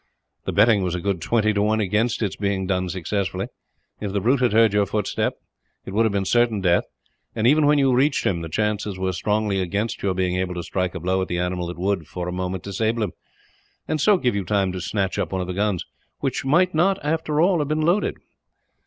"The 0.45 0.51
betting 0.51 0.81
was 0.81 0.95
a 0.95 0.99
good 0.99 1.21
twenty 1.21 1.53
to 1.53 1.61
one 1.61 1.79
against 1.79 2.23
its 2.23 2.35
being 2.35 2.65
done 2.65 2.89
successfully. 2.89 3.49
If 3.99 4.13
the 4.13 4.19
brute 4.19 4.39
had 4.41 4.51
heard 4.51 4.73
your 4.73 4.87
footstep, 4.87 5.35
it 5.85 5.93
would 5.93 6.05
have 6.05 6.11
been 6.11 6.25
certain 6.25 6.59
death 6.59 6.85
and, 7.35 7.45
even 7.45 7.67
when 7.67 7.77
you 7.77 7.93
reached 7.93 8.25
him, 8.25 8.41
the 8.41 8.49
chances 8.49 8.97
were 8.97 9.13
strongly 9.13 9.61
against 9.61 10.01
your 10.01 10.15
being 10.15 10.37
able 10.37 10.55
to 10.55 10.63
strike 10.63 10.95
a 10.95 10.99
blow 10.99 11.21
at 11.21 11.27
the 11.27 11.37
animal 11.37 11.67
that 11.67 11.77
would, 11.77 12.07
for 12.07 12.27
a 12.27 12.31
moment, 12.33 12.63
disable 12.63 13.03
him; 13.03 13.11
and 13.87 14.01
so 14.01 14.17
give 14.17 14.35
you 14.35 14.43
time 14.43 14.71
to 14.71 14.81
snatch 14.81 15.19
up 15.19 15.31
one 15.33 15.41
of 15.41 15.45
the 15.45 15.53
guns 15.53 15.85
which 16.19 16.43
might 16.43 16.73
not, 16.73 16.97
after 17.05 17.39
all, 17.39 17.59
have 17.59 17.67
been 17.67 17.81
loaded. 17.83 18.15